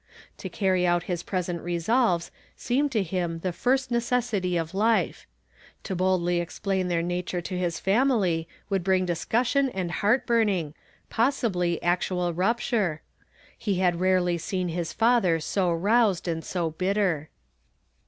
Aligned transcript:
To 0.39 0.49
carry 0.49 0.87
out 0.87 1.03
his 1.03 1.21
present 1.21 1.61
resolves 1.61 2.31
seemed 2.55 2.91
to 2.93 3.03
him 3.03 3.37
the 3.41 3.49
fn 3.49 3.77
st 3.79 4.01
neces 4.01 4.41
sity 4.51 4.59
of 4.59 4.73
life; 4.73 5.27
to 5.83 5.95
boldly 5.95 6.39
explain 6.39 6.87
their 6.87 7.03
nature 7.03 7.39
to 7.41 7.55
his 7.55 7.79
family 7.79 8.47
would 8.67 8.83
bring 8.83 9.05
discussion 9.05 9.69
and 9.69 9.91
heart 9.91 10.25
burning, 10.25 10.73
"THERE 11.15 11.27
IS 11.27 11.43
NO 11.43 11.49
UEAUTY 11.51 11.79
M 11.83 11.83
183 11.83 11.83
4 11.83 11.83
possibly 11.83 11.83
actual 11.83 12.33
rupture; 12.33 13.01
he 13.55 13.75
had 13.75 13.99
rarely 13.99 14.39
seen 14.39 14.69
liis 14.69 14.91
father 14.91 15.39
so 15.39 15.71
roused 15.71 16.27
and 16.27 16.43
so 16.43 16.71
bitter. 16.71 17.29